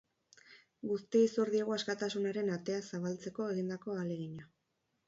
Guztiei 0.91 1.27
zor 1.35 1.51
diegu 1.57 1.75
askatasunaren 1.75 2.51
atea 2.57 2.81
zabaltzeko 2.89 3.51
egindako 3.55 3.97
ahalegina. 3.99 4.53